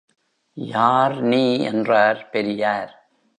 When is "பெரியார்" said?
2.29-2.93